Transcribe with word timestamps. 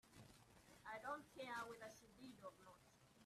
I 0.83 0.97
don't 1.05 1.21
care 1.37 1.61
whether 1.69 1.85
she 1.93 2.07
did 2.19 2.39
or 2.43 2.51
not. 2.65 2.81